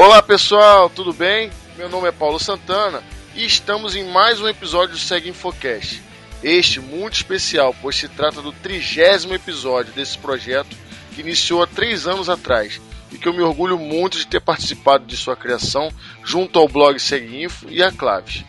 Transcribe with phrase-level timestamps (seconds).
[0.00, 1.50] Olá pessoal, tudo bem?
[1.76, 3.02] Meu nome é Paulo Santana
[3.34, 6.02] e estamos em mais um episódio do Segue Infocast.
[6.42, 10.74] Este muito especial, pois se trata do trigésimo episódio desse projeto
[11.14, 12.80] que iniciou há três anos atrás
[13.12, 15.92] e que eu me orgulho muito de ter participado de sua criação
[16.24, 18.42] junto ao blog Segue Info e a Claves.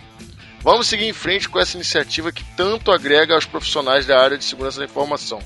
[0.61, 4.45] Vamos seguir em frente com essa iniciativa que tanto agrega aos profissionais da área de
[4.45, 5.41] segurança da informação.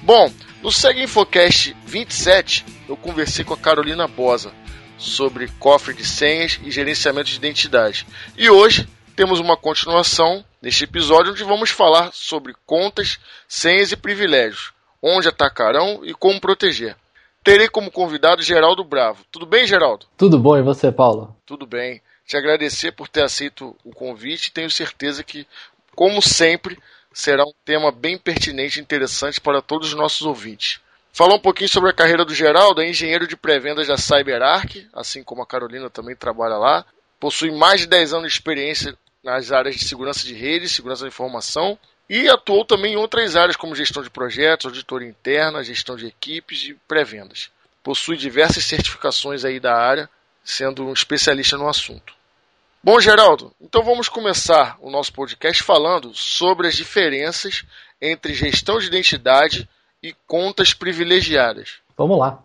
[0.00, 4.52] Bom, no Segue Infocast 27, eu conversei com a Carolina Bosa
[4.98, 8.06] sobre cofre de senhas e gerenciamento de identidade.
[8.36, 14.72] E hoje temos uma continuação neste episódio onde vamos falar sobre contas, senhas e privilégios,
[15.02, 16.96] onde atacarão e como proteger.
[17.42, 19.24] Terei como convidado Geraldo Bravo.
[19.30, 20.06] Tudo bem, Geraldo?
[20.16, 21.34] Tudo bom, e você, Paulo?
[21.46, 22.02] Tudo bem.
[22.26, 25.46] Te agradecer por ter aceito o convite e tenho certeza que,
[25.94, 26.78] como sempre,
[27.12, 30.80] será um tema bem pertinente e interessante para todos os nossos ouvintes.
[31.12, 35.22] Falar um pouquinho sobre a carreira do Geraldo, é engenheiro de pré-vendas da CyberArk, assim
[35.22, 36.84] como a Carolina também trabalha lá.
[37.18, 41.08] Possui mais de 10 anos de experiência nas áreas de segurança de rede, segurança da
[41.08, 41.78] informação
[42.08, 46.64] e atuou também em outras áreas como gestão de projetos, auditoria interna, gestão de equipes
[46.64, 47.50] e pré-vendas.
[47.82, 50.08] Possui diversas certificações aí da área,
[50.42, 52.14] sendo um especialista no assunto.
[52.82, 57.64] Bom, Geraldo, então vamos começar o nosso podcast falando sobre as diferenças
[58.00, 59.68] entre gestão de identidade
[60.02, 61.78] e contas privilegiadas.
[61.96, 62.40] Vamos lá.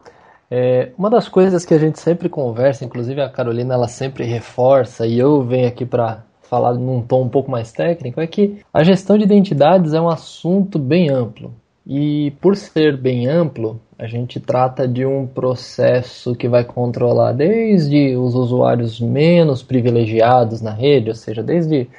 [0.50, 5.06] É, uma das coisas que a gente sempre conversa, inclusive a Carolina ela sempre reforça
[5.08, 8.84] e eu venho aqui para falar num tom um pouco mais técnico, é que a
[8.84, 11.54] gestão de identidades é um assunto bem amplo.
[11.86, 18.16] E por ser bem amplo, a gente trata de um processo que vai controlar desde
[18.16, 21.90] os usuários menos privilegiados na rede, ou seja, desde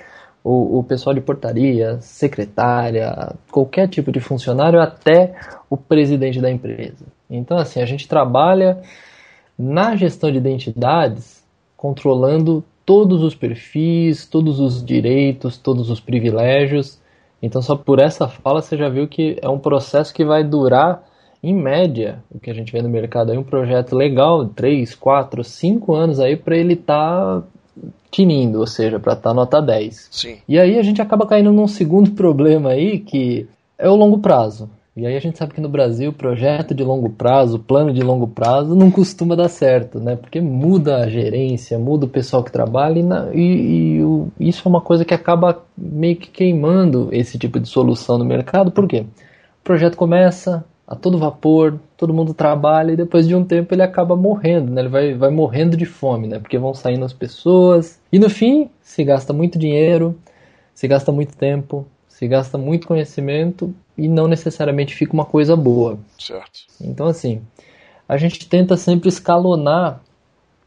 [0.45, 5.35] o, o pessoal de portaria, secretária, qualquer tipo de funcionário, até
[5.71, 7.07] o presidente da empresa.
[7.31, 8.83] Então, assim, a gente trabalha
[9.59, 11.43] na gestão de identidades
[11.75, 17.01] controlando todos os perfis, todos os direitos, todos os privilégios.
[17.43, 21.03] Então, só por essa fala você já viu que é um processo que vai durar,
[21.43, 25.45] em média, o que a gente vê no mercado aí, um projeto legal, 3, 4,
[25.45, 27.47] 5 anos aí para ele estar tá
[28.11, 30.09] tinindo, ou seja, para estar tá nota 10.
[30.11, 30.37] Sim.
[30.49, 33.47] E aí a gente acaba caindo num segundo problema aí, que
[33.79, 34.71] é o longo prazo.
[34.97, 38.29] E aí a gente sabe que no Brasil, projeto de longo prazo, plano de longo
[38.29, 40.15] prazo, não costuma dar certo, né?
[40.15, 44.63] Porque muda a gerência, muda o pessoal que trabalha e, na, e, e o, isso
[44.65, 48.71] é uma coisa que acaba meio que queimando esse tipo de solução no mercado.
[48.71, 49.01] Por quê?
[49.01, 53.83] O projeto começa, a todo vapor, todo mundo trabalha e depois de um tempo ele
[53.83, 54.83] acaba morrendo, né?
[54.83, 56.39] Ele vai, vai morrendo de fome, né?
[56.39, 60.19] Porque vão saindo as pessoas e no fim se gasta muito dinheiro,
[60.75, 65.99] se gasta muito tempo, se gasta muito conhecimento e não necessariamente fica uma coisa boa.
[66.19, 66.61] Certo.
[66.81, 67.41] Então assim,
[68.07, 70.03] a gente tenta sempre escalonar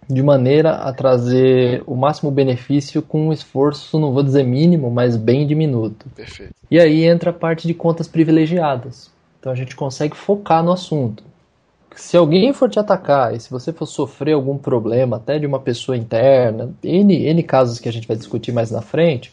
[0.09, 5.17] de maneira a trazer o máximo benefício com um esforço, não vou dizer mínimo, mas
[5.17, 6.07] bem diminuto.
[6.15, 6.53] Perfeito.
[6.71, 9.11] E aí entra a parte de contas privilegiadas.
[9.47, 11.23] Então a gente consegue focar no assunto.
[11.95, 15.57] Se alguém for te atacar e se você for sofrer algum problema, até de uma
[15.57, 19.31] pessoa interna, N, N casos que a gente vai discutir mais na frente,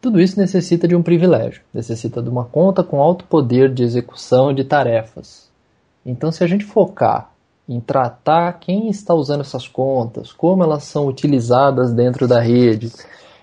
[0.00, 4.54] tudo isso necessita de um privilégio, necessita de uma conta com alto poder de execução
[4.54, 5.50] de tarefas.
[6.04, 7.30] Então, se a gente focar
[7.68, 12.90] em tratar quem está usando essas contas, como elas são utilizadas dentro da rede,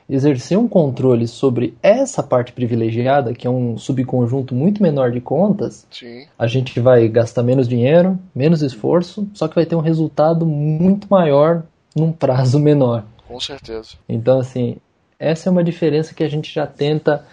[0.10, 5.86] exercer um controle sobre essa parte privilegiada, que é um subconjunto muito menor de contas,
[5.92, 6.26] Sim.
[6.38, 11.08] a gente vai gastar menos dinheiro, menos esforço, só que vai ter um resultado muito
[11.10, 11.64] maior
[11.96, 13.04] num prazo menor.
[13.28, 13.92] Com certeza.
[14.08, 14.78] Então, assim,
[15.20, 17.24] essa é uma diferença que a gente já tenta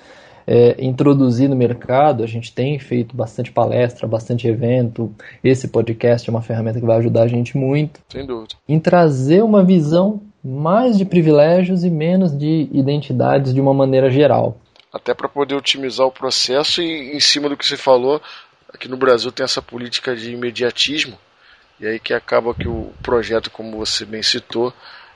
[0.46, 2.22] é, introduzir no mercado.
[2.22, 5.12] A gente tem feito bastante palestra, bastante evento.
[5.42, 8.00] Esse podcast é uma ferramenta que vai ajudar a gente muito.
[8.10, 8.54] Sem dúvida.
[8.68, 14.56] Em trazer uma visão mais de privilégios e menos de identidades de uma maneira geral.
[14.92, 18.22] Até para poder otimizar o processo e em cima do que você falou,
[18.72, 21.18] aqui no Brasil tem essa política de imediatismo
[21.78, 24.72] e aí que acaba que o projeto, como você bem citou,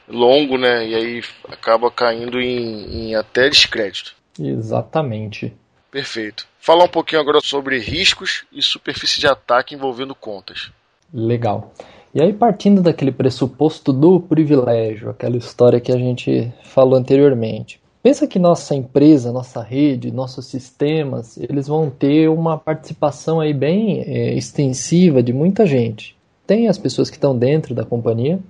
[0.08, 0.87] longo, né?
[0.87, 4.14] E aí acaba caindo em, em até descrédito.
[4.38, 5.52] Exatamente.
[5.90, 6.46] Perfeito.
[6.58, 10.70] Falar um pouquinho agora sobre riscos e superfície de ataque envolvendo contas.
[11.12, 11.72] Legal.
[12.12, 18.26] E aí, partindo daquele pressuposto do privilégio, aquela história que a gente falou anteriormente, pensa
[18.26, 24.34] que nossa empresa, nossa rede, nossos sistemas, eles vão ter uma participação aí bem é,
[24.34, 26.16] extensiva de muita gente.
[26.48, 28.40] Tem as pessoas que estão dentro da companhia,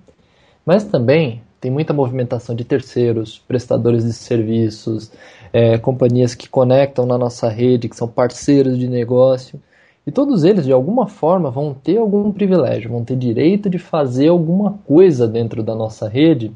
[0.65, 5.13] mas também tem muita movimentação de terceiros, prestadores de serviços,
[5.53, 9.61] é, companhias que conectam na nossa rede, que são parceiros de negócio.
[10.07, 14.29] E todos eles, de alguma forma, vão ter algum privilégio, vão ter direito de fazer
[14.29, 16.53] alguma coisa dentro da nossa rede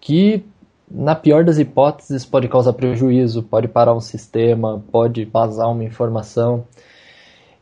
[0.00, 0.42] que,
[0.90, 6.64] na pior das hipóteses, pode causar prejuízo, pode parar um sistema, pode vazar uma informação.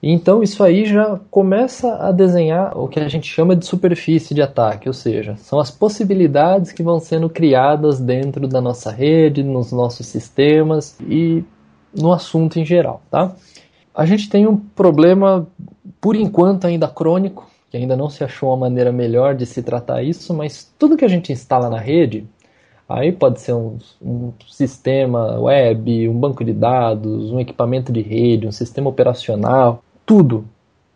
[0.03, 4.41] Então isso aí já começa a desenhar o que a gente chama de superfície de
[4.41, 9.73] ataque, ou seja, são as possibilidades que vão sendo criadas dentro da nossa rede, nos
[9.73, 11.43] nossos sistemas e
[11.93, 13.35] no assunto em geral, tá?
[13.99, 15.45] A gente tem um problema,
[16.01, 20.05] por enquanto, ainda crônico, que ainda não se achou uma maneira melhor de se tratar
[20.05, 22.25] isso, mas tudo que a gente instala na rede,
[22.89, 28.47] aí pode ser um, um sistema web, um banco de dados, um equipamento de rede,
[28.47, 30.45] um sistema operacional, tudo,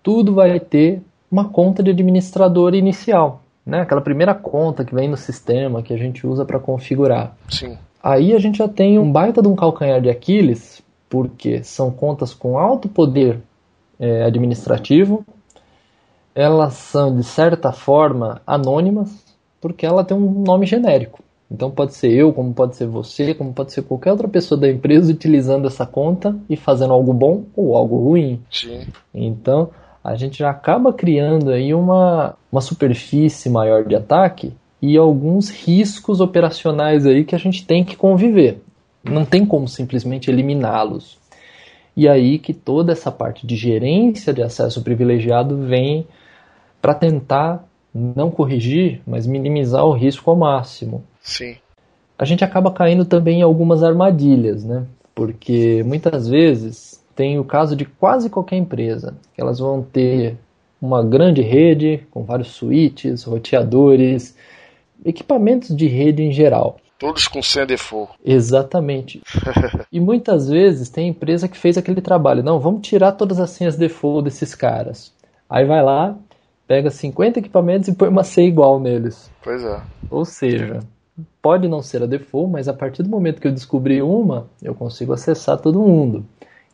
[0.01, 3.81] tudo vai ter uma conta de administrador inicial, né?
[3.81, 7.37] Aquela primeira conta que vem no sistema que a gente usa para configurar.
[7.49, 7.77] Sim.
[8.01, 10.81] Aí a gente já tem um baita de um calcanhar de Aquiles
[11.13, 13.39] porque são contas com alto poder
[14.01, 15.27] é, administrativo,
[16.35, 19.23] elas são de certa forma anônimas,
[19.61, 21.23] porque ela tem um nome genérico.
[21.51, 24.71] Então pode ser eu, como pode ser você, como pode ser qualquer outra pessoa da
[24.71, 28.41] empresa utilizando essa conta e fazendo algo bom ou algo ruim.
[28.51, 28.87] Sim.
[29.13, 29.69] Então
[30.03, 36.23] a gente já acaba criando aí uma, uma superfície maior de ataque e alguns riscos
[36.23, 38.63] operacionais aí que a gente tem que conviver.
[39.05, 41.19] Não tem como simplesmente eliminá-los.
[41.97, 46.07] E aí que toda essa parte de gerência de acesso privilegiado vem
[46.81, 47.65] para tentar
[47.95, 51.05] não corrigir, mas minimizar o risco ao máximo.
[51.21, 51.57] Sim.
[52.19, 54.87] A gente acaba caindo também em algumas armadilhas, né?
[55.15, 60.39] Porque muitas vezes tem o caso de quase qualquer empresa, que elas vão ter
[60.81, 64.37] uma grande rede com vários switches, roteadores,
[65.05, 66.79] equipamentos de rede em geral.
[67.03, 68.13] Todos com senha default.
[68.25, 69.21] Exatamente.
[69.91, 72.45] e muitas vezes tem empresa que fez aquele trabalho.
[72.45, 75.13] Não, vamos tirar todas as senhas default desses caras.
[75.51, 76.17] Aí vai lá,
[76.65, 79.29] pega 50 equipamentos e põe uma senha igual neles.
[79.43, 79.83] Pois é.
[80.09, 80.79] Ou seja,
[81.43, 84.73] pode não ser a default, mas a partir do momento que eu descobri uma, eu
[84.73, 86.25] consigo acessar todo mundo.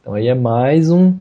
[0.03, 1.17] Então aí é mais um,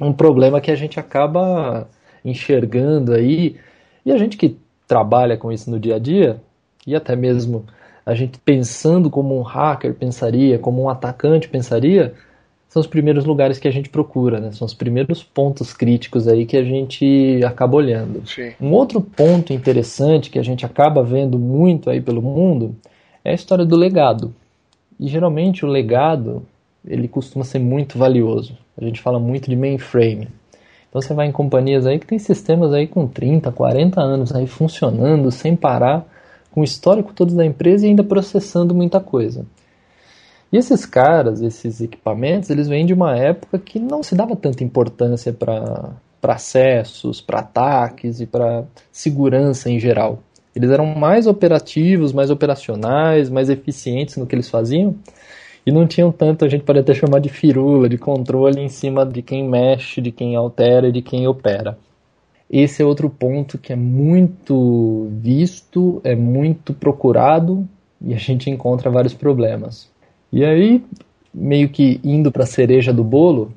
[0.00, 1.88] um problema que a gente acaba
[2.24, 3.56] enxergando aí.
[4.04, 4.56] E a gente que
[4.86, 6.40] trabalha com isso no dia a dia,
[6.86, 7.66] e até mesmo
[8.06, 12.14] a gente pensando como um hacker pensaria, como um atacante pensaria,
[12.68, 14.52] são os primeiros lugares que a gente procura, né?
[14.52, 18.22] São os primeiros pontos críticos aí que a gente acaba olhando.
[18.28, 18.52] Sim.
[18.60, 22.76] Um outro ponto interessante que a gente acaba vendo muito aí pelo mundo
[23.24, 24.32] é a história do legado.
[25.00, 26.44] E geralmente o legado,
[26.86, 28.56] ele costuma ser muito valioso.
[28.80, 30.28] A gente fala muito de mainframe.
[30.88, 34.46] Então você vai em companhias aí que tem sistemas aí com 30, 40 anos aí
[34.46, 36.06] funcionando sem parar
[36.56, 39.44] com o histórico todo da empresa e ainda processando muita coisa.
[40.50, 44.64] E esses caras, esses equipamentos, eles vêm de uma época que não se dava tanta
[44.64, 45.92] importância para
[46.22, 50.20] acessos, para ataques e para segurança em geral.
[50.54, 54.94] Eles eram mais operativos, mais operacionais, mais eficientes no que eles faziam
[55.66, 59.04] e não tinham tanto, a gente pode até chamar de firula, de controle em cima
[59.04, 61.76] de quem mexe, de quem altera e de quem opera.
[62.50, 67.68] Esse é outro ponto que é muito visto, é muito procurado
[68.00, 69.90] e a gente encontra vários problemas.
[70.32, 70.84] E aí,
[71.34, 73.52] meio que indo para a cereja do bolo,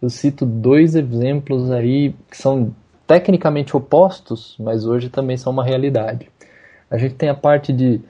[0.00, 2.74] eu cito dois exemplos aí que são
[3.06, 6.28] tecnicamente opostos, mas hoje também são uma realidade.
[6.90, 8.00] A gente tem a parte de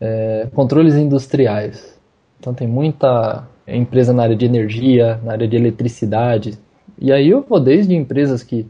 [0.00, 1.98] é, controles industriais.
[2.38, 6.58] Então tem muita empresa na área de energia, na área de eletricidade.
[6.98, 8.66] E aí eu vou desde empresas que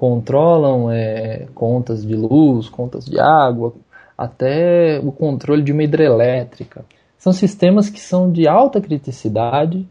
[0.00, 3.74] controlam é, contas de luz, contas de água,
[4.16, 6.86] até o controle de uma hidrelétrica.
[7.18, 9.86] São sistemas que são de alta criticidade,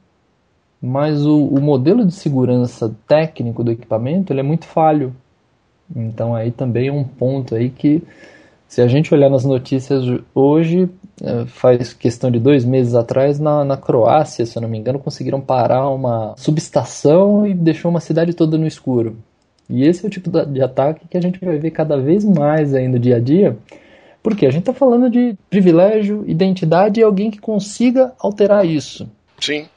[0.81, 5.13] mas o, o modelo de segurança técnico do equipamento ele é muito falho.
[5.95, 8.01] Então aí também é um ponto aí que
[8.67, 10.89] se a gente olhar nas notícias hoje,
[11.21, 14.97] é, faz questão de dois meses atrás, na, na Croácia, se eu não me engano,
[14.97, 19.15] conseguiram parar uma subestação e deixou uma cidade toda no escuro.
[19.69, 22.73] E esse é o tipo de ataque que a gente vai ver cada vez mais
[22.73, 23.57] aí no dia a dia,
[24.23, 29.09] porque a gente está falando de privilégio, identidade e alguém que consiga alterar isso.
[29.39, 29.67] Sim.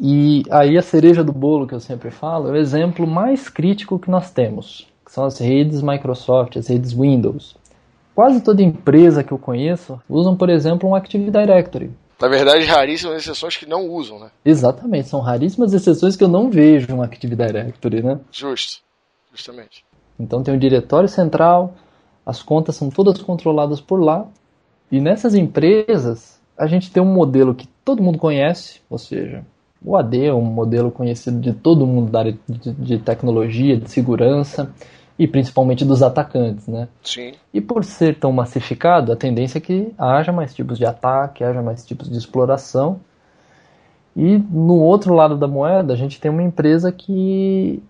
[0.00, 3.98] E aí a cereja do bolo que eu sempre falo é o exemplo mais crítico
[3.98, 7.56] que nós temos, que são as redes Microsoft, as redes Windows.
[8.14, 11.90] Quase toda empresa que eu conheço usam, por exemplo, um Active Directory.
[12.20, 14.30] Na verdade, raríssimas exceções que não usam, né?
[14.44, 18.18] Exatamente, são raríssimas exceções que eu não vejo um Active Directory, né?
[18.32, 18.85] Justo.
[19.36, 19.84] Justamente.
[20.18, 21.74] Então tem um diretório central,
[22.24, 24.26] as contas são todas controladas por lá.
[24.90, 29.44] E nessas empresas, a gente tem um modelo que todo mundo conhece, ou seja,
[29.84, 33.90] O AD é um modelo conhecido de todo mundo da área de, de tecnologia, de
[33.90, 34.72] segurança
[35.18, 36.88] e principalmente dos atacantes, né?
[37.02, 37.32] Sim.
[37.52, 41.62] E por ser tão massificado, a tendência é que haja mais tipos de ataque, haja
[41.62, 43.00] mais tipos de exploração.
[44.16, 47.82] E no outro lado da moeda, a gente tem uma empresa que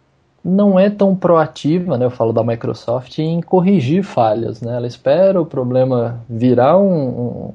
[0.46, 2.06] não é tão proativa, né?
[2.06, 4.76] Eu falo da Microsoft em corrigir falhas, né?
[4.76, 7.54] Ela espera o problema virar um, um,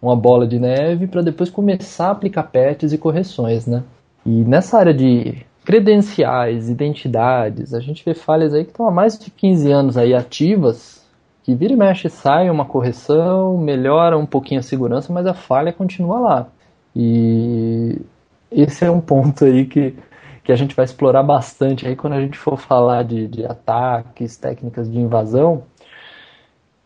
[0.00, 3.82] uma bola de neve para depois começar a aplicar patches e correções, né?
[4.24, 7.74] E nessa área de credenciais, identidades.
[7.74, 11.04] A gente vê falhas aí que estão há mais de 15 anos aí ativas,
[11.42, 15.72] que vira e mexe sai uma correção, melhora um pouquinho a segurança, mas a falha
[15.72, 16.46] continua lá.
[16.96, 18.00] E
[18.50, 19.94] esse é um ponto aí que,
[20.50, 24.36] que a gente vai explorar bastante aí quando a gente for falar de, de ataques,
[24.36, 25.62] técnicas de invasão,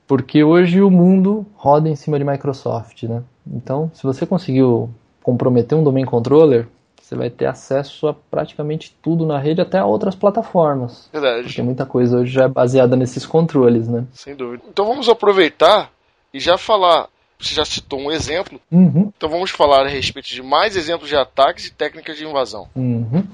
[0.06, 3.22] porque hoje o mundo roda em cima de Microsoft, né?
[3.46, 4.90] Então, se você conseguiu
[5.22, 6.68] comprometer um domain controller,
[7.00, 11.08] você vai ter acesso a praticamente tudo na rede, até a outras plataformas.
[11.10, 11.44] Verdade.
[11.44, 14.04] Porque muita coisa hoje já é baseada nesses controles, né?
[14.12, 14.62] Sem dúvida.
[14.68, 15.90] Então vamos aproveitar
[16.34, 17.08] e já falar.
[17.38, 19.12] Você já citou um exemplo, uhum.
[19.16, 22.68] então vamos falar a respeito de mais exemplos de ataques e técnicas de invasão.
[22.74, 23.24] Uhum.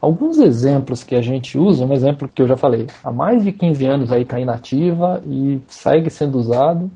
[0.00, 3.52] Alguns exemplos que a gente usa, um exemplo que eu já falei, há mais de
[3.52, 6.90] 15 anos aí está inativa e segue sendo usado.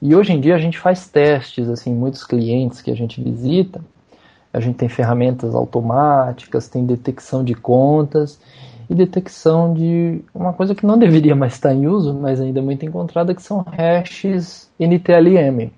[0.00, 3.80] E hoje em dia a gente faz testes, assim, muitos clientes que a gente visita,
[4.52, 8.40] a gente tem ferramentas automáticas, tem detecção de contas
[8.90, 12.62] e detecção de uma coisa que não deveria mais estar em uso, mas ainda é
[12.62, 15.70] muito encontrada, que são hashes NTLM.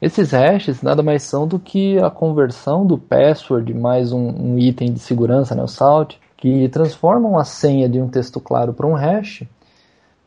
[0.00, 4.92] Esses hashes nada mais são do que a conversão do password mais um, um item
[4.92, 8.92] de segurança, né, o salt, que transformam a senha de um texto claro para um
[8.92, 9.44] hash.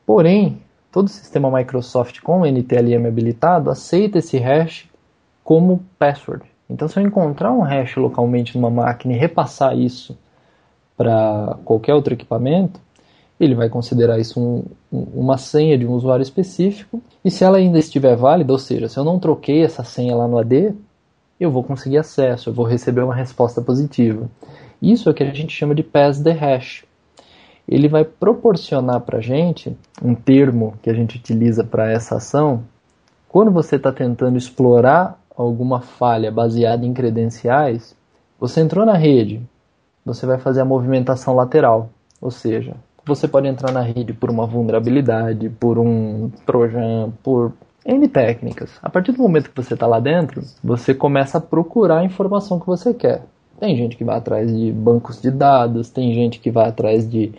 [0.07, 0.59] Porém,
[0.91, 4.89] todo o sistema Microsoft com NTLM habilitado aceita esse hash
[5.43, 6.43] como password.
[6.67, 10.17] Então, se eu encontrar um hash localmente numa máquina e repassar isso
[10.97, 12.81] para qualquer outro equipamento,
[13.39, 17.01] ele vai considerar isso um, uma senha de um usuário específico.
[17.23, 20.27] E se ela ainda estiver válida, ou seja, se eu não troquei essa senha lá
[20.27, 20.73] no AD,
[21.39, 24.29] eu vou conseguir acesso, eu vou receber uma resposta positiva.
[24.81, 26.83] Isso é o que a gente chama de pass the hash.
[27.65, 32.63] Ele vai proporcionar para a gente um termo que a gente utiliza para essa ação.
[33.29, 37.95] Quando você está tentando explorar alguma falha baseada em credenciais,
[38.37, 39.41] você entrou na rede,
[40.03, 42.75] você vai fazer a movimentação lateral, ou seja,
[43.09, 47.53] você pode entrar na rede por uma vulnerabilidade, por um trojan, por
[47.85, 48.71] N técnicas.
[48.81, 52.59] A partir do momento que você está lá dentro, você começa a procurar a informação
[52.59, 53.23] que você quer.
[53.59, 57.33] Tem gente que vai atrás de bancos de dados, tem gente que vai atrás de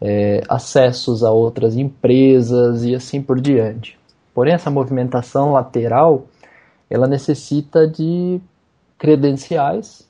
[0.00, 3.98] é, acessos a outras empresas e assim por diante.
[4.34, 6.26] Porém, essa movimentação lateral
[6.92, 8.38] ela necessita de
[8.98, 10.06] credenciais,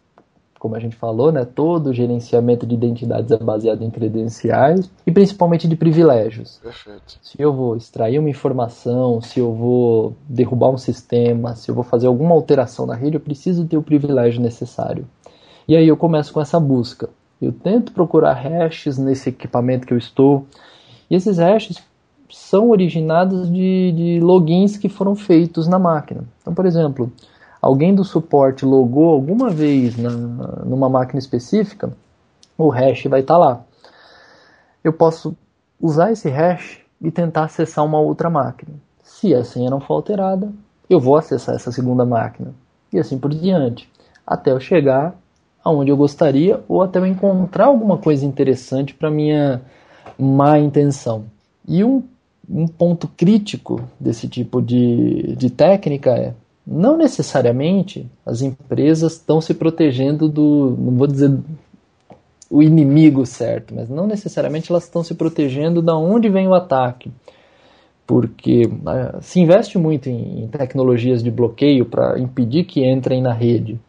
[0.62, 1.45] como a gente falou, né?
[1.45, 6.61] Todo o gerenciamento de identidades é baseado em credenciais e principalmente de privilégios.
[6.62, 7.19] Perfeito.
[7.21, 11.83] Se eu vou extrair uma informação, se eu vou derrubar um sistema, se eu vou
[11.83, 15.04] fazer alguma alteração na rede, eu preciso ter o privilégio necessário.
[15.66, 17.11] E aí eu começo com essa busca.
[17.40, 20.47] Eu tento procurar hashes nesse equipamento que eu estou.
[21.11, 21.83] E esses hashes
[22.31, 26.23] são originados de, de logins que foram feitos na máquina.
[26.40, 27.12] Então, por exemplo,
[27.62, 31.97] alguém do suporte logou alguma vez na, numa máquina específica,
[32.59, 33.64] o hash vai estar tá lá.
[34.83, 35.37] Eu posso
[35.81, 38.73] usar esse hash e tentar acessar uma outra máquina.
[39.02, 40.52] Se a senha não for alterada,
[40.90, 42.52] eu vou acessar essa segunda máquina.
[42.92, 43.88] E assim por diante.
[44.26, 45.14] Até eu chegar
[45.64, 49.62] aonde eu gostaria ou até eu encontrar alguma coisa interessante para minha
[50.19, 51.25] má intenção.
[51.66, 52.02] E um
[52.49, 56.35] um ponto crítico desse tipo de, de técnica é
[56.66, 61.37] não necessariamente as empresas estão se protegendo do, não vou dizer
[62.49, 67.11] o inimigo certo, mas não necessariamente elas estão se protegendo da onde vem o ataque.
[68.07, 73.81] Porque uh, se investe muito em tecnologias de bloqueio para impedir que entrem na rede.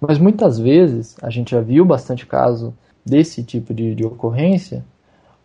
[0.00, 2.72] Mas muitas vezes, a gente já viu bastante caso
[3.04, 4.82] desse tipo de, de ocorrência,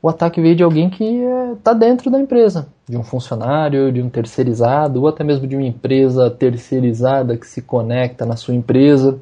[0.06, 1.04] o ataque veio de alguém que
[1.58, 5.56] está é, dentro da empresa, de um funcionário, de um terceirizado, ou até mesmo de
[5.56, 9.20] uma empresa terceirizada que se conecta na sua empresa.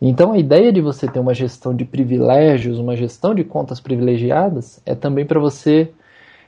[0.00, 4.82] Então a ideia de você ter uma gestão de privilégios, uma gestão de contas privilegiadas,
[4.84, 5.92] é também para você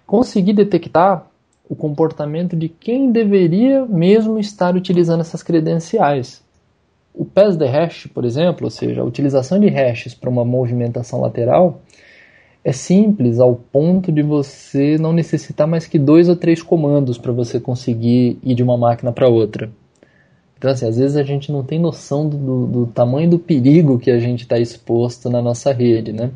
[0.05, 1.25] conseguir detectar
[1.71, 6.43] o comportamento de quem deveria mesmo estar utilizando essas credenciais.
[7.15, 11.21] O pass the hash, por exemplo, ou seja, a utilização de hashes para uma movimentação
[11.21, 11.81] lateral,
[12.65, 17.31] é simples ao ponto de você não necessitar mais que dois ou três comandos para
[17.31, 19.71] você conseguir ir de uma máquina para outra.
[20.57, 24.11] Então, assim, às vezes a gente não tem noção do, do, tamanho do perigo que
[24.11, 26.31] a gente está exposto na nossa rede, né?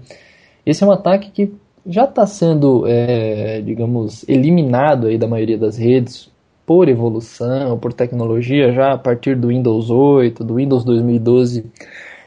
[0.67, 1.51] Esse é um ataque que
[1.87, 6.31] já está sendo, é, digamos, eliminado aí da maioria das redes
[6.67, 11.65] por evolução, por tecnologia, já a partir do Windows 8, do Windows 2012,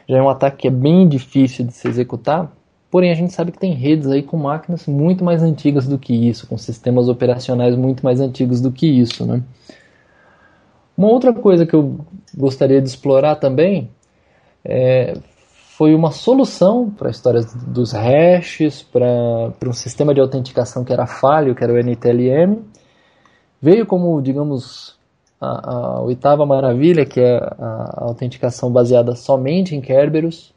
[0.08, 2.52] já é um ataque que é bem difícil de se executar,
[2.92, 6.12] porém a gente sabe que tem redes aí com máquinas muito mais antigas do que
[6.12, 9.42] isso, com sistemas operacionais muito mais antigos do que isso, né?
[10.94, 12.04] Uma outra coisa que eu
[12.36, 13.88] gostaria de explorar também
[14.62, 15.14] é,
[15.78, 21.06] foi uma solução para a história dos hashes, para um sistema de autenticação que era
[21.06, 22.58] falho, que era o NTLM.
[23.60, 24.98] Veio como, digamos,
[25.40, 30.51] a, a oitava maravilha, que é a, a autenticação baseada somente em Kerberos,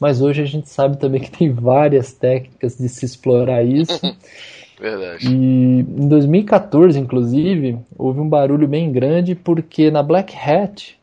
[0.00, 4.00] mas hoje a gente sabe também que tem várias técnicas de se explorar isso.
[4.80, 5.26] Verdade.
[5.26, 10.96] E em 2014, inclusive, houve um barulho bem grande porque na Black Hat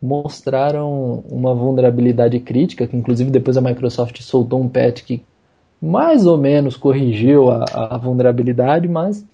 [0.00, 5.22] mostraram uma vulnerabilidade crítica, que inclusive depois a Microsoft soltou um patch que
[5.80, 9.24] mais ou menos corrigiu a, a vulnerabilidade, mas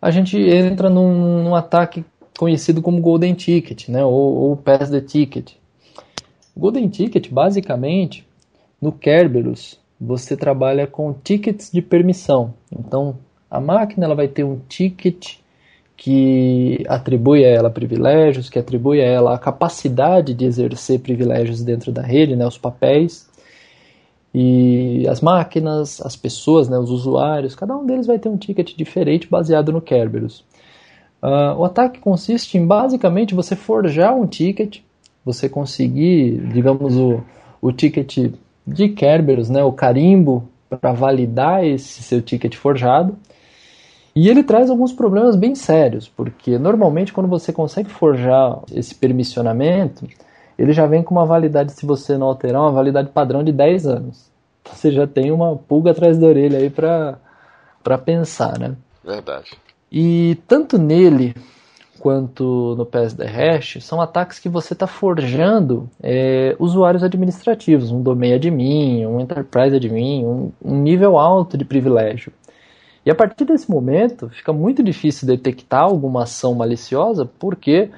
[0.00, 2.04] a gente entra num, num, ataque
[2.38, 5.52] conhecido como Golden Ticket, né, ou, ou Pass the Ticket.
[6.56, 8.26] Golden Ticket, basicamente,
[8.80, 12.54] no Kerberos, você trabalha com tickets de permissão.
[12.70, 13.16] Então,
[13.50, 15.36] a máquina ela vai ter um ticket
[15.96, 21.92] que atribui a ela privilégios, que atribui a ela a capacidade de exercer privilégios dentro
[21.92, 23.28] da rede, né, os papéis.
[24.34, 28.76] E as máquinas, as pessoas, né, os usuários, cada um deles vai ter um ticket
[28.76, 30.44] diferente baseado no Kerberos.
[31.22, 34.80] Uh, o ataque consiste em basicamente você forjar um ticket,
[35.24, 37.22] você conseguir, digamos, o,
[37.60, 38.32] o ticket
[38.66, 43.16] de Kerberos, né, o carimbo para validar esse seu ticket forjado.
[44.14, 50.06] E ele traz alguns problemas bem sérios, porque normalmente quando você consegue forjar esse permissionamento,
[50.56, 53.86] ele já vem com uma validade, se você não alterar, uma validade padrão de 10
[53.86, 54.30] anos.
[54.64, 58.76] Você já tem uma pulga atrás da orelha aí para pensar, né?
[59.04, 59.50] Verdade.
[59.90, 61.34] E tanto nele
[61.98, 68.34] quanto no PSD Hash são ataques que você está forjando é, usuários administrativos, um domain
[68.34, 72.32] admin, um enterprise admin, um, um nível alto de privilégio.
[73.06, 77.90] E a partir desse momento fica muito difícil detectar alguma ação maliciosa porque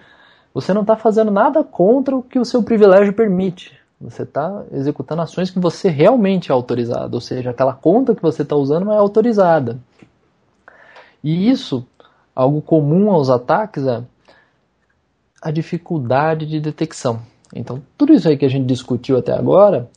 [0.53, 3.77] você não está fazendo nada contra o que o seu privilégio permite.
[4.01, 8.43] Você está executando ações que você realmente é autorizado, ou seja, aquela conta que você
[8.43, 9.79] está usando é autorizada.
[11.25, 11.87] E isso
[12.37, 14.05] Algo comum aos ataques é
[15.41, 17.21] a dificuldade de detecção.
[17.55, 19.89] Então, tudo isso aí que a gente discutiu até agora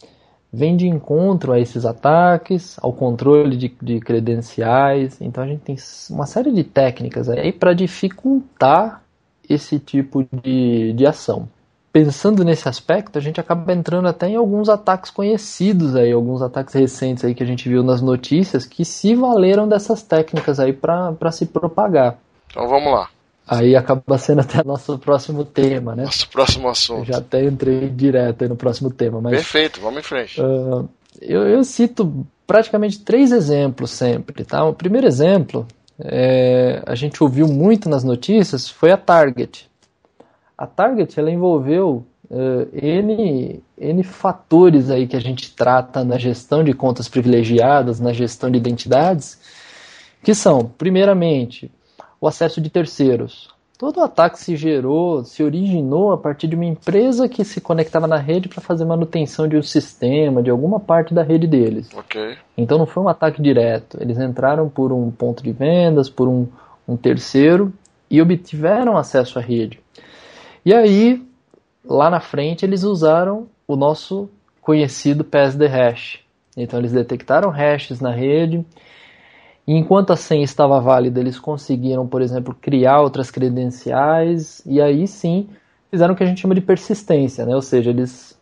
[0.51, 5.19] vem de encontro a esses ataques, ao controle de, de credenciais.
[5.19, 5.75] Então, a gente tem
[6.09, 9.03] uma série de técnicas aí para dificultar
[9.47, 11.49] esse tipo de, de ação.
[11.91, 16.73] Pensando nesse aspecto, a gente acaba entrando até em alguns ataques conhecidos aí, alguns ataques
[16.73, 21.31] recentes aí que a gente viu nas notícias que se valeram dessas técnicas aí para
[21.31, 22.17] se propagar.
[22.49, 23.09] Então vamos lá.
[23.47, 26.03] Aí acaba sendo até nosso próximo tema, né?
[26.03, 26.99] Nosso próximo assunto.
[26.99, 29.19] Eu já até entrei direto no próximo tema.
[29.19, 30.39] Mas, Perfeito, vamos em frente.
[30.39, 30.87] Uh,
[31.19, 34.43] eu, eu, cito praticamente três exemplos sempre.
[34.43, 34.63] Tá?
[34.63, 35.65] O primeiro exemplo,
[35.99, 39.67] é, a gente ouviu muito nas notícias, foi a Target.
[40.55, 46.63] A Target ela envolveu uh, N, N fatores aí que a gente trata na gestão
[46.63, 49.39] de contas privilegiadas, na gestão de identidades,
[50.23, 51.71] que são, primeiramente,
[52.19, 53.49] o acesso de terceiros.
[53.77, 58.07] Todo o ataque se gerou, se originou a partir de uma empresa que se conectava
[58.07, 61.89] na rede para fazer manutenção de um sistema, de alguma parte da rede deles.
[61.93, 62.37] Okay.
[62.57, 63.97] Então não foi um ataque direto.
[64.01, 66.45] Eles entraram por um ponto de vendas, por um,
[66.85, 67.71] um terceiro
[68.11, 69.79] e obtiveram acesso à rede.
[70.65, 71.25] E aí,
[71.85, 74.29] lá na frente, eles usaram o nosso
[74.61, 76.19] conhecido PSD hash.
[76.57, 78.65] Então eles detectaram hashes na rede
[79.69, 85.05] e enquanto a senha estava válida, eles conseguiram, por exemplo, criar outras credenciais e aí
[85.05, 85.47] sim
[85.91, 87.53] fizeram o que a gente chama de persistência, né?
[87.53, 88.35] ou seja, eles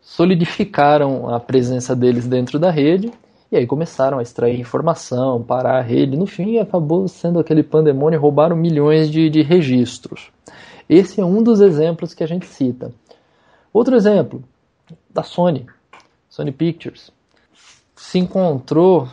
[0.00, 3.10] solidificaram a presença deles dentro da rede
[3.50, 6.16] e aí começaram a extrair informação, parar a rede.
[6.16, 10.30] No fim, acabou sendo aquele pandemônio, roubaram milhões de, de registros.
[10.88, 12.92] Esse é um dos exemplos que a gente cita.
[13.72, 14.40] Outro exemplo,
[15.12, 15.66] da Sony,
[16.28, 17.10] Sony Pictures.
[17.96, 19.08] Se encontrou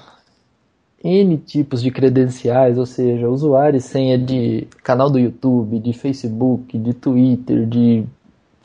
[1.10, 6.78] N tipos de credenciais, ou seja, usuário e senha de canal do YouTube, de Facebook,
[6.78, 8.04] de Twitter, de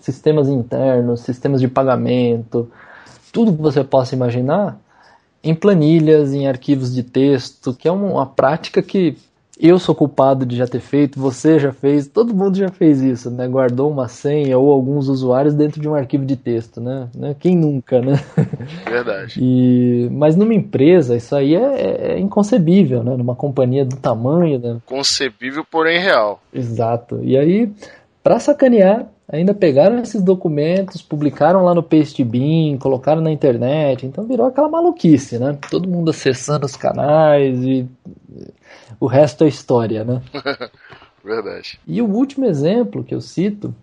[0.00, 2.68] sistemas internos, sistemas de pagamento,
[3.33, 4.76] tudo que você possa imaginar,
[5.40, 9.16] em planilhas, em arquivos de texto, que é uma prática que
[9.61, 13.31] eu sou culpado de já ter feito, você já fez, todo mundo já fez isso,
[13.31, 13.47] né?
[13.47, 17.09] Guardou uma senha ou alguns usuários dentro de um arquivo de texto, né?
[17.15, 17.37] né?
[17.38, 18.15] Quem nunca, né?
[18.88, 19.38] Verdade.
[19.41, 23.15] E, mas numa empresa, isso aí é, é inconcebível, né?
[23.17, 24.79] Numa companhia do tamanho, né?
[24.87, 26.43] Concebível, porém real.
[26.53, 27.21] Exato.
[27.23, 27.71] E aí,
[28.23, 34.47] para sacanear, ainda pegaram esses documentos, publicaram lá no Pastebin, colocaram na internet, então virou
[34.47, 35.59] aquela maluquice, né?
[35.71, 37.87] Todo mundo acessando os canais e
[39.01, 40.23] o resto é história, né?
[41.25, 41.79] Verdade.
[41.87, 43.75] E o último exemplo que eu cito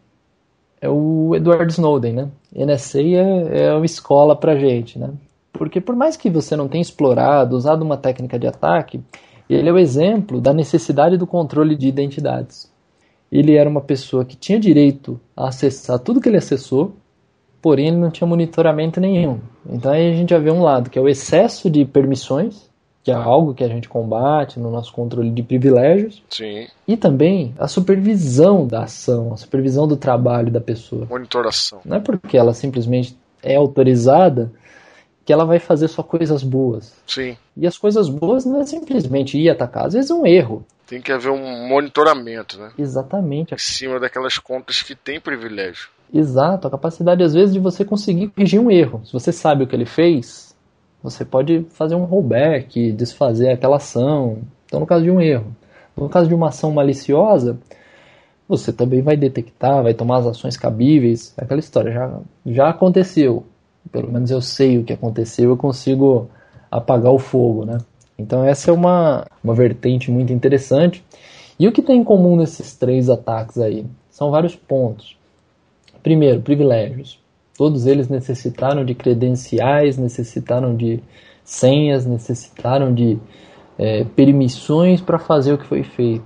[0.81, 2.29] é o Edward Snowden, né?
[2.53, 5.11] NSA é, é uma escola pra gente, né?
[5.51, 9.01] Porque por mais que você não tenha explorado, usado uma técnica de ataque,
[9.49, 12.71] ele é o exemplo da necessidade do controle de identidades.
[13.31, 16.95] Ele era uma pessoa que tinha direito a acessar tudo que ele acessou,
[17.61, 19.39] porém ele não tinha monitoramento nenhum.
[19.67, 22.68] Então aí a gente já vê um lado, que é o excesso de permissões,
[23.03, 26.21] que é algo que a gente combate no nosso controle de privilégios.
[26.29, 26.67] Sim.
[26.87, 31.05] E também a supervisão da ação, a supervisão do trabalho da pessoa.
[31.09, 31.81] Monitoração.
[31.85, 34.51] Não é porque ela simplesmente é autorizada
[35.25, 36.93] que ela vai fazer só coisas boas.
[37.05, 37.37] Sim.
[37.55, 40.65] E as coisas boas não é simplesmente ir atacar, às vezes é um erro.
[40.87, 42.71] Tem que haver um monitoramento, né?
[42.77, 43.53] Exatamente.
[43.53, 45.89] Em cima daquelas contas que têm privilégio.
[46.11, 49.03] Exato, a capacidade às vezes de você conseguir corrigir um erro.
[49.05, 50.48] Se você sabe o que ele fez,
[51.01, 54.39] você pode fazer um rollback, desfazer aquela ação.
[54.65, 55.55] Então, no caso de um erro.
[55.95, 57.57] No caso de uma ação maliciosa,
[58.47, 61.33] você também vai detectar, vai tomar as ações cabíveis.
[61.37, 63.45] Aquela história já, já aconteceu.
[63.91, 66.29] Pelo menos eu sei o que aconteceu, eu consigo
[66.69, 67.77] apagar o fogo, né?
[68.17, 71.03] Então essa é uma, uma vertente muito interessante.
[71.57, 73.85] E o que tem em comum nesses três ataques aí?
[74.09, 75.17] São vários pontos.
[76.03, 77.19] Primeiro, privilégios.
[77.59, 81.03] Todos eles necessitaram de credenciais, necessitaram de
[81.43, 83.19] senhas, necessitaram de
[83.77, 86.23] é, permissões para fazer o que foi feito.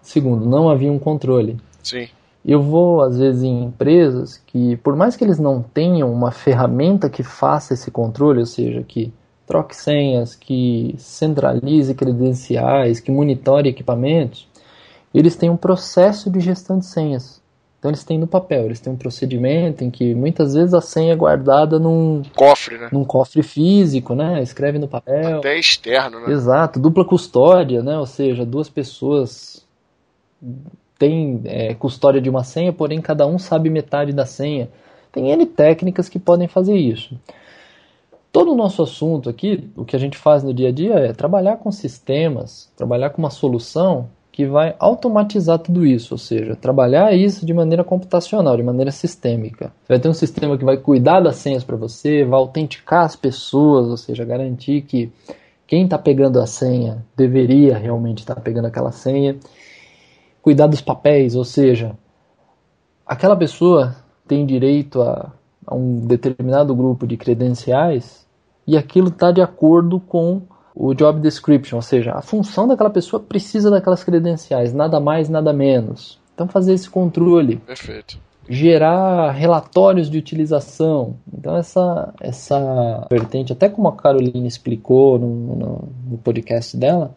[0.00, 1.58] Segundo, não havia um controle.
[1.82, 2.08] Sim.
[2.42, 7.10] Eu vou, às vezes, em empresas que, por mais que eles não tenham uma ferramenta
[7.10, 9.12] que faça esse controle, ou seja, que
[9.46, 14.48] troque senhas, que centralize credenciais, que monitore equipamentos,
[15.12, 17.42] eles têm um processo de gestão de senhas.
[17.78, 21.12] Então eles têm no papel, eles têm um procedimento em que muitas vezes a senha
[21.12, 22.88] é guardada num cofre, né?
[22.90, 24.42] Num cofre físico, né?
[24.42, 25.38] Escreve no papel.
[25.38, 26.32] Até externo, né?
[26.32, 27.98] Exato, dupla custódia, né?
[27.98, 29.64] Ou seja, duas pessoas
[30.98, 34.68] têm é, custódia de uma senha, porém cada um sabe metade da senha.
[35.12, 37.18] Tem N técnicas que podem fazer isso.
[38.32, 41.12] Todo o nosso assunto aqui, o que a gente faz no dia a dia é
[41.12, 47.10] trabalhar com sistemas, trabalhar com uma solução que vai automatizar tudo isso, ou seja, trabalhar
[47.14, 49.72] isso de maneira computacional, de maneira sistêmica.
[49.82, 53.16] Você vai ter um sistema que vai cuidar das senhas para você, vai autenticar as
[53.16, 55.10] pessoas, ou seja, garantir que
[55.66, 59.38] quem está pegando a senha deveria realmente estar tá pegando aquela senha.
[60.42, 61.96] Cuidar dos papéis, ou seja,
[63.06, 63.96] aquela pessoa
[64.28, 65.32] tem direito a,
[65.66, 68.26] a um determinado grupo de credenciais
[68.66, 70.42] e aquilo está de acordo com
[70.78, 75.50] o job description, ou seja, a função daquela pessoa precisa daquelas credenciais, nada mais, nada
[75.50, 76.20] menos.
[76.34, 77.56] Então fazer esse controle.
[77.56, 78.18] Perfeito.
[78.46, 81.16] Gerar relatórios de utilização.
[81.32, 87.14] Então essa essa vertente, até como a Carolina explicou no, no, no podcast dela,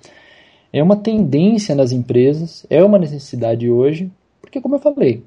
[0.72, 5.22] é uma tendência nas empresas, é uma necessidade hoje, porque como eu falei,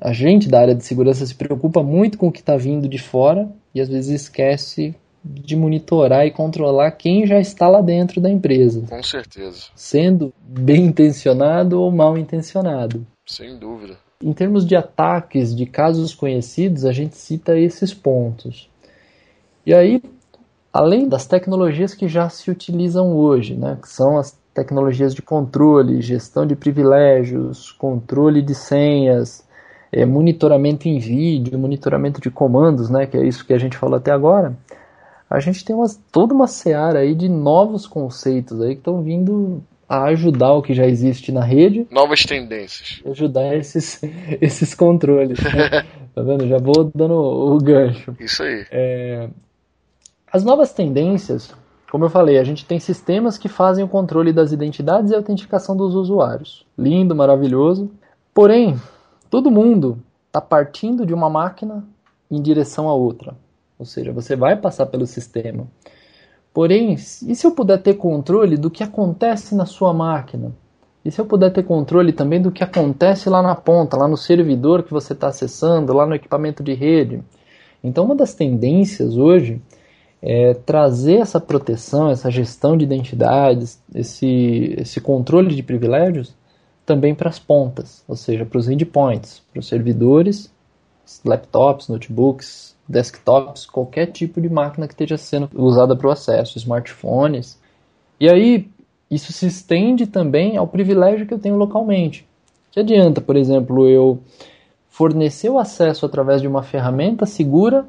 [0.00, 2.98] a gente da área de segurança se preocupa muito com o que está vindo de
[2.98, 4.94] fora e às vezes esquece
[5.24, 8.84] de monitorar e controlar quem já está lá dentro da empresa.
[8.88, 9.68] Com certeza.
[9.74, 13.06] Sendo bem intencionado ou mal intencionado.
[13.24, 13.96] Sem dúvida.
[14.22, 18.68] Em termos de ataques, de casos conhecidos, a gente cita esses pontos.
[19.66, 20.02] E aí,
[20.72, 26.02] além das tecnologias que já se utilizam hoje, né, que são as tecnologias de controle,
[26.02, 29.44] gestão de privilégios, controle de senhas,
[29.90, 33.96] é, monitoramento em vídeo, monitoramento de comandos, né, que é isso que a gente falou
[33.96, 34.56] até agora,
[35.28, 39.62] a gente tem uma, toda uma seara aí de novos conceitos aí que estão vindo
[39.88, 41.86] a ajudar o que já existe na rede.
[41.90, 43.02] Novas tendências.
[43.06, 44.00] Ajudar esses,
[44.40, 45.38] esses controles.
[45.42, 45.84] Né?
[46.14, 46.46] tá vendo?
[46.46, 48.16] Já vou dando o gancho.
[48.18, 48.66] Isso aí.
[48.70, 49.28] É,
[50.32, 51.54] as novas tendências,
[51.90, 55.18] como eu falei, a gente tem sistemas que fazem o controle das identidades e a
[55.18, 56.66] autenticação dos usuários.
[56.76, 57.90] Lindo, maravilhoso.
[58.32, 58.80] Porém,
[59.30, 61.84] todo mundo está partindo de uma máquina
[62.28, 63.36] em direção a outra.
[63.84, 65.68] Ou seja, você vai passar pelo sistema.
[66.54, 70.52] Porém, e se eu puder ter controle do que acontece na sua máquina?
[71.04, 74.16] E se eu puder ter controle também do que acontece lá na ponta, lá no
[74.16, 77.22] servidor que você está acessando, lá no equipamento de rede?
[77.82, 79.60] Então, uma das tendências hoje
[80.22, 86.34] é trazer essa proteção, essa gestão de identidades, esse, esse controle de privilégios
[86.86, 90.53] também para as pontas, ou seja, para os endpoints, para os servidores,
[91.24, 97.58] laptops, notebooks, desktops, qualquer tipo de máquina que esteja sendo usada para o acesso, smartphones.
[98.20, 98.68] E aí
[99.10, 102.26] isso se estende também ao privilégio que eu tenho localmente.
[102.70, 104.18] Que adianta, por exemplo, eu
[104.88, 107.86] fornecer o acesso através de uma ferramenta segura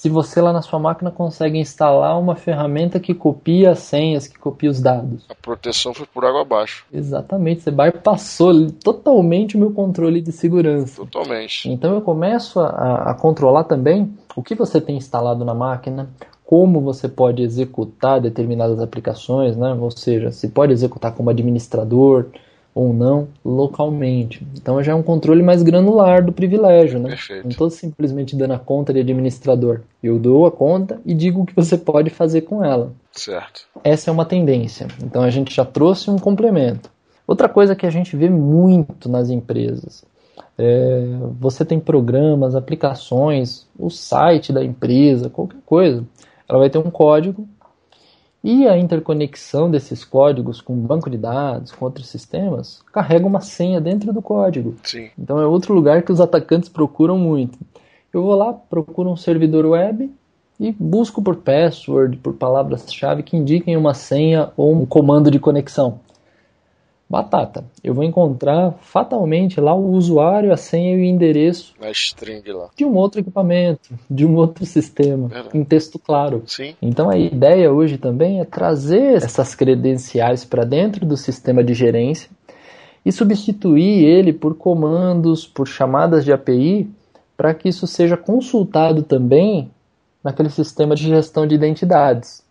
[0.00, 4.38] se você lá na sua máquina consegue instalar uma ferramenta que copia as senhas, que
[4.38, 5.26] copia os dados.
[5.28, 6.86] A proteção foi por água abaixo.
[6.90, 11.04] Exatamente, você bypassou totalmente o meu controle de segurança.
[11.04, 11.68] Totalmente.
[11.68, 16.08] Então eu começo a, a controlar também o que você tem instalado na máquina,
[16.46, 19.74] como você pode executar determinadas aplicações, né?
[19.78, 22.24] ou seja, se pode executar como administrador,
[22.74, 24.46] ou não localmente.
[24.54, 27.10] Então já é um controle mais granular do privilégio, né?
[27.10, 27.44] Perfeito.
[27.44, 29.82] Não estou simplesmente dando a conta de administrador.
[30.02, 32.92] Eu dou a conta e digo o que você pode fazer com ela.
[33.12, 33.62] Certo.
[33.82, 34.86] Essa é uma tendência.
[35.02, 36.90] Então a gente já trouxe um complemento.
[37.26, 40.04] Outra coisa que a gente vê muito nas empresas.
[40.58, 41.04] É,
[41.38, 46.04] você tem programas, aplicações, o site da empresa, qualquer coisa.
[46.48, 47.48] Ela vai ter um código
[48.42, 53.80] e a interconexão desses códigos com banco de dados, com outros sistemas, carrega uma senha
[53.80, 54.74] dentro do código.
[54.82, 55.10] Sim.
[55.18, 57.58] Então é outro lugar que os atacantes procuram muito.
[58.12, 60.10] Eu vou lá, procuro um servidor web
[60.58, 66.00] e busco por password, por palavras-chave que indiquem uma senha ou um comando de conexão.
[67.10, 67.64] Batata.
[67.82, 72.68] Eu vou encontrar fatalmente lá o usuário, a senha e o endereço Na string lá.
[72.76, 75.58] de um outro equipamento, de um outro sistema, Verdade.
[75.58, 76.44] em texto claro.
[76.46, 76.76] Sim.
[76.80, 82.30] Então a ideia hoje também é trazer essas credenciais para dentro do sistema de gerência
[83.04, 86.88] e substituir ele por comandos, por chamadas de API,
[87.36, 89.68] para que isso seja consultado também
[90.22, 92.44] naquele sistema de gestão de identidades.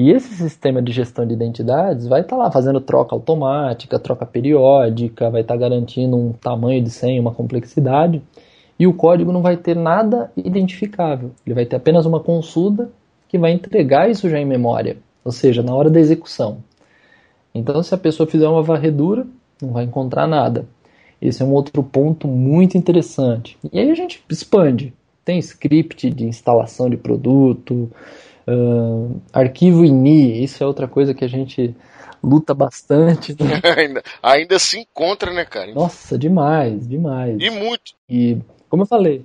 [0.00, 5.28] E esse sistema de gestão de identidades vai estar lá fazendo troca automática, troca periódica,
[5.28, 8.22] vai estar garantindo um tamanho de senha, uma complexidade,
[8.78, 11.32] e o código não vai ter nada identificável.
[11.44, 12.90] Ele vai ter apenas uma consulta
[13.28, 16.64] que vai entregar isso já em memória, ou seja, na hora da execução.
[17.54, 19.26] Então, se a pessoa fizer uma varredura,
[19.60, 20.64] não vai encontrar nada.
[21.20, 23.58] Esse é um outro ponto muito interessante.
[23.70, 24.94] E aí a gente expande.
[25.26, 27.90] Tem script de instalação de produto,
[28.50, 31.74] uh, arquivo INI, isso é outra coisa que a gente
[32.22, 33.32] luta bastante.
[33.32, 33.60] Né?
[33.76, 35.72] ainda, ainda se encontra, né, cara?
[35.72, 37.36] Nossa, demais, demais.
[37.40, 37.92] E muito.
[38.08, 39.24] E, como eu falei,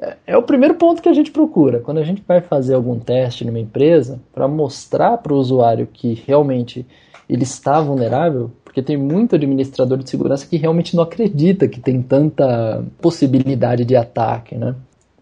[0.00, 1.80] é, é o primeiro ponto que a gente procura.
[1.80, 6.22] Quando a gente vai fazer algum teste numa empresa, para mostrar para o usuário que
[6.26, 6.86] realmente
[7.28, 12.00] ele está vulnerável, porque tem muito administrador de segurança que realmente não acredita que tem
[12.00, 14.56] tanta possibilidade de ataque.
[14.56, 14.74] Né?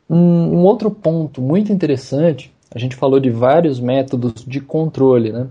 [0.08, 5.46] Um, um outro ponto muito interessante, a gente falou de vários métodos de controle, né?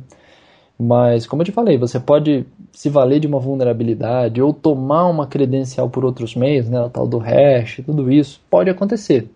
[0.78, 5.25] Mas, como eu te falei, você pode se valer de uma vulnerabilidade ou tomar uma
[5.25, 9.30] credencial por outros meios, né, o tal do hash, tudo isso pode acontecer.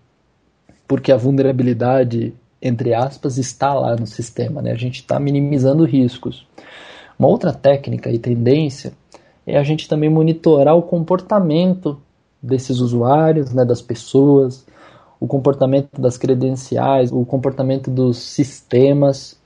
[0.85, 4.71] Porque a vulnerabilidade, entre aspas, está lá no sistema, né?
[4.71, 6.45] A gente está minimizando riscos.
[7.17, 8.91] Uma outra técnica e tendência
[9.47, 11.99] é a gente também monitorar o comportamento
[12.41, 14.65] desses usuários, né, das pessoas,
[15.19, 19.37] o comportamento das credenciais, o comportamento dos sistemas.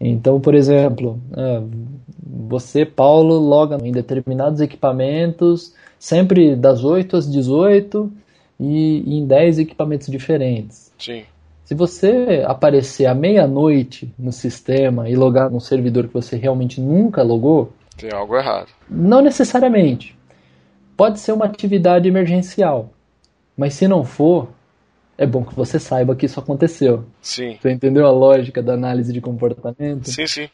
[0.00, 1.62] Então, por exemplo, é,
[2.22, 8.12] você, Paulo, loga em determinados equipamentos, sempre das 8 às 18
[8.58, 10.92] e em 10 equipamentos diferentes.
[10.98, 11.22] Sim.
[11.64, 17.22] Se você aparecer à meia-noite no sistema e logar num servidor que você realmente nunca
[17.22, 18.68] logou, Tem algo errado.
[18.90, 20.14] não necessariamente.
[20.96, 22.90] Pode ser uma atividade emergencial.
[23.56, 24.48] Mas se não for,
[25.16, 27.04] é bom que você saiba que isso aconteceu.
[27.20, 27.56] Sim.
[27.60, 30.10] Você entendeu a lógica da análise de comportamento?
[30.10, 30.48] Sim, sim.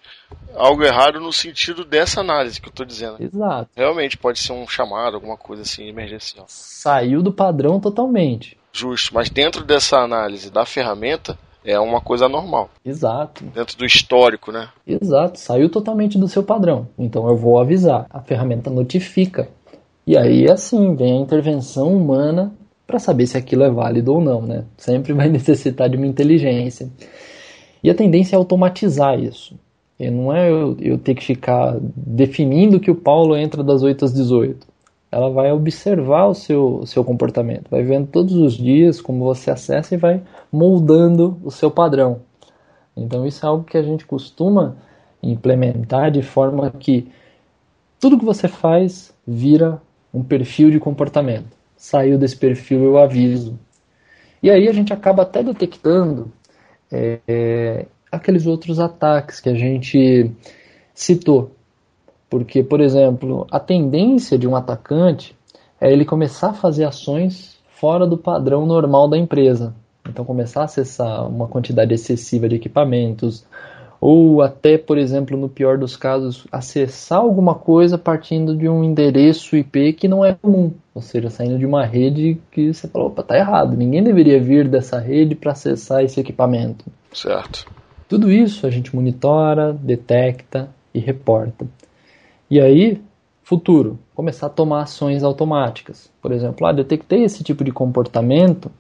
[0.55, 3.17] Algo errado no sentido dessa análise que eu tô dizendo.
[3.21, 3.71] Exato.
[3.75, 6.45] Realmente pode ser um chamado, alguma coisa assim, emergencial.
[6.49, 8.59] Saiu do padrão totalmente.
[8.73, 9.15] Justo.
[9.15, 12.71] Mas dentro dessa análise da ferramenta, é uma coisa normal.
[12.85, 13.45] Exato.
[13.45, 14.69] Dentro do histórico, né?
[14.87, 15.39] Exato.
[15.39, 16.89] Saiu totalmente do seu padrão.
[16.99, 18.07] Então eu vou avisar.
[18.11, 19.49] A ferramenta notifica.
[20.07, 22.53] E aí, assim, vem a intervenção humana
[22.91, 24.65] para saber se aquilo é válido ou não, né?
[24.77, 26.91] Sempre vai necessitar de uma inteligência.
[27.83, 29.55] E a tendência é automatizar isso.
[29.99, 34.05] E não é eu, eu ter que ficar definindo que o Paulo entra das 8
[34.05, 34.67] às 18.
[35.13, 39.95] Ela vai observar o seu, seu comportamento, vai vendo todos os dias como você acessa
[39.95, 40.23] e vai
[40.53, 42.21] moldando o seu padrão.
[42.97, 44.77] Então isso é algo que a gente costuma
[45.23, 47.09] implementar de forma que
[47.99, 49.81] tudo que você faz vira
[50.13, 51.60] um perfil de comportamento.
[51.81, 53.59] Saiu desse perfil, eu aviso.
[54.43, 56.31] E aí a gente acaba até detectando
[56.93, 60.31] é, aqueles outros ataques que a gente
[60.93, 61.53] citou.
[62.29, 65.35] Porque, por exemplo, a tendência de um atacante
[65.81, 69.75] é ele começar a fazer ações fora do padrão normal da empresa.
[70.07, 73.47] Então, começar a acessar uma quantidade excessiva de equipamentos,
[73.99, 79.57] ou até, por exemplo, no pior dos casos, acessar alguma coisa partindo de um endereço
[79.57, 83.23] IP que não é comum, ou seja, saindo de uma rede que você falou, opa,
[83.23, 86.85] tá errado, ninguém deveria vir dessa rede para acessar esse equipamento.
[87.11, 87.67] Certo.
[88.07, 91.67] Tudo isso a gente monitora, detecta e reporta.
[92.51, 93.01] E aí,
[93.43, 96.11] futuro, começar a tomar ações automáticas.
[96.21, 98.71] Por exemplo, ah, detectei esse tipo de comportamento,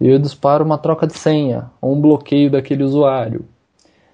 [0.00, 3.44] eu disparo uma troca de senha ou um bloqueio daquele usuário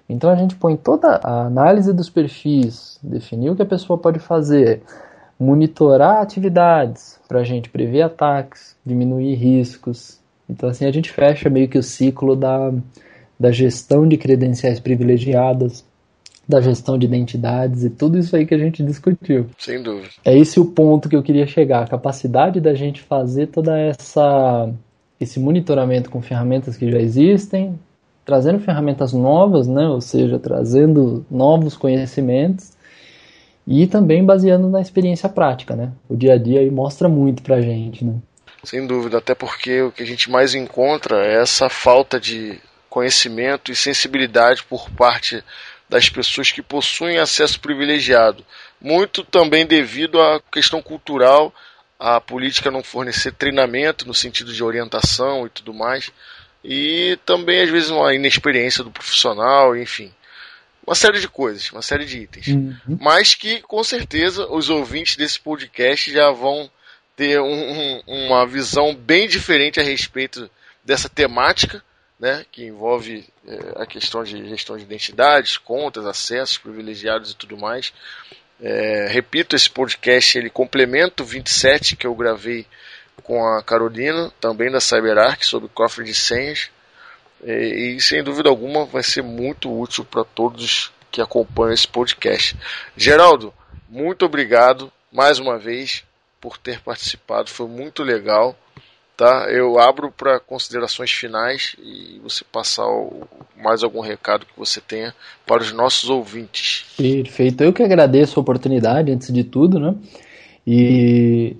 [0.09, 4.19] então a gente põe toda a análise dos perfis, definir o que a pessoa pode
[4.19, 4.81] fazer,
[5.39, 10.19] monitorar atividades para a gente prever ataques, diminuir riscos.
[10.49, 12.73] Então assim a gente fecha meio que o ciclo da,
[13.39, 15.85] da gestão de credenciais privilegiadas,
[16.47, 19.47] da gestão de identidades e tudo isso aí que a gente discutiu.
[19.57, 20.09] Sem dúvida.
[20.23, 24.71] É esse o ponto que eu queria chegar, a capacidade da gente fazer toda essa
[25.19, 27.77] esse monitoramento com ferramentas que já existem,
[28.23, 29.87] trazendo ferramentas novas, né?
[29.87, 32.76] ou seja, trazendo novos conhecimentos
[33.67, 35.75] e também baseando na experiência prática.
[35.75, 35.91] Né?
[36.07, 38.05] O dia a dia aí mostra muito para a gente.
[38.05, 38.15] Né?
[38.63, 43.71] Sem dúvida, até porque o que a gente mais encontra é essa falta de conhecimento
[43.71, 45.43] e sensibilidade por parte
[45.89, 48.43] das pessoas que possuem acesso privilegiado.
[48.79, 51.53] Muito também devido à questão cultural,
[51.99, 56.11] a política não fornecer treinamento no sentido de orientação e tudo mais
[56.63, 60.11] e também às vezes uma inexperiência do profissional, enfim.
[60.87, 62.47] Uma série de coisas, uma série de itens.
[62.47, 62.97] Uhum.
[63.01, 66.71] Mas que com certeza os ouvintes desse podcast já vão
[67.13, 70.49] ter um, um, uma visão bem diferente a respeito
[70.85, 71.83] dessa temática,
[72.17, 77.57] né, que envolve é, a questão de gestão de identidades, contas, acessos privilegiados e tudo
[77.57, 77.91] mais.
[78.61, 82.65] É, repito, esse podcast ele complementa o 27 que eu gravei
[83.23, 86.69] com a Carolina, também da CyberArk, sobre cofre de senhas.
[87.43, 92.55] E, e sem dúvida alguma vai ser muito útil para todos que acompanham esse podcast.
[92.95, 93.53] Geraldo,
[93.89, 96.03] muito obrigado mais uma vez
[96.39, 98.55] por ter participado, foi muito legal.
[99.15, 99.47] Tá?
[99.49, 102.85] Eu abro para considerações finais e você passar
[103.55, 105.11] mais algum recado que você tenha
[105.43, 106.85] para os nossos ouvintes.
[106.95, 107.63] Perfeito.
[107.63, 109.95] Eu que agradeço a oportunidade, antes de tudo, né?
[110.67, 111.57] E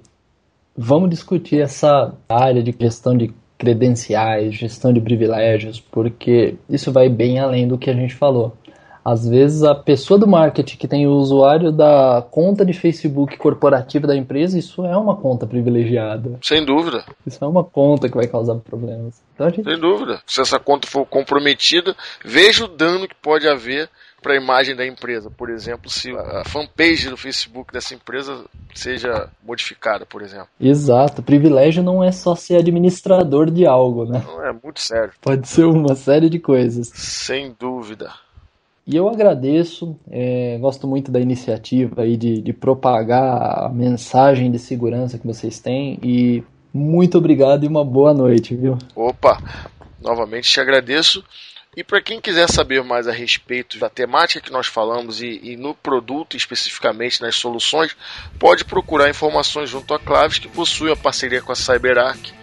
[0.80, 7.40] Vamos discutir essa área de gestão de credenciais, gestão de privilégios, porque isso vai bem
[7.40, 8.56] além do que a gente falou.
[9.04, 14.06] Às vezes a pessoa do marketing que tem o usuário da conta de Facebook corporativa
[14.06, 16.38] da empresa, isso é uma conta privilegiada.
[16.42, 17.06] Sem dúvida.
[17.26, 19.24] Isso é uma conta que vai causar problemas.
[19.34, 19.64] Então, gente...
[19.64, 20.22] Sem dúvida.
[20.28, 23.90] Se essa conta for comprometida, veja o dano que pode haver
[24.28, 25.32] para a imagem da empresa.
[25.32, 28.44] Por exemplo, se a fanpage do Facebook dessa empresa
[28.76, 30.50] seja modificada, por exemplo.
[30.60, 31.24] Exato.
[31.24, 34.22] Privilégio não é só ser administrador de algo, né?
[34.28, 35.14] Não é muito sério.
[35.22, 36.90] Pode ser uma série de coisas.
[36.94, 38.12] Sem dúvida.
[38.86, 44.60] E eu agradeço, é, gosto muito da iniciativa aí de, de propagar a mensagem de
[44.60, 48.78] segurança que vocês têm e muito obrigado e uma boa noite, viu?
[48.94, 49.42] Opa,
[50.02, 51.24] novamente te agradeço.
[51.78, 55.56] E para quem quiser saber mais a respeito da temática que nós falamos e, e,
[55.56, 57.96] no produto especificamente nas soluções,
[58.40, 62.34] pode procurar informações junto à Claves que possui a parceria com a CyberArk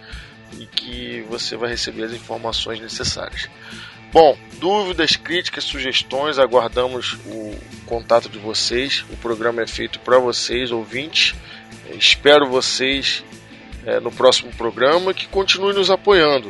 [0.57, 3.49] e que você vai receber as informações necessárias.
[4.13, 7.53] Bom, dúvidas, críticas, sugestões, aguardamos o
[7.85, 9.03] contato de vocês.
[9.09, 11.35] O programa é feito para vocês, ouvintes.
[11.89, 13.21] Espero vocês
[13.85, 16.49] é, no próximo programa que continue nos apoiando.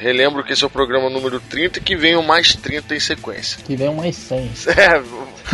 [0.00, 3.62] Relembro que esse é o programa número 30 e que venham mais 30 em sequência.
[3.62, 4.50] Que venham mais 100.
[4.80, 5.02] É,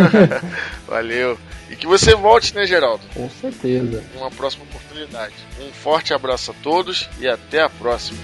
[0.87, 1.37] valeu.
[1.68, 3.02] E que você volte, né, Geraldo?
[3.12, 4.04] Com certeza.
[4.14, 5.35] Uma próxima oportunidade.
[5.61, 8.18] Um forte abraço a todos e até a próxima.